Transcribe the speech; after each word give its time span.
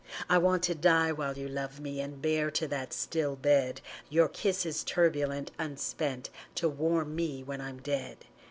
I 0.27 0.39
want 0.39 0.63
to 0.63 0.73
die 0.73 1.11
while 1.11 1.37
you 1.37 1.47
love 1.47 1.79
me, 1.79 2.01
And 2.01 2.19
bear 2.23 2.49
to 2.49 2.67
that 2.69 2.91
still 2.91 3.35
bed, 3.35 3.81
Your 4.09 4.27
kisses 4.27 4.83
turbulent, 4.83 5.51
unspent 5.59 6.31
To 6.55 6.67
warm 6.67 7.13
me 7.15 7.43
when 7.43 7.61
I'm 7.61 7.79
dead. 7.79 8.17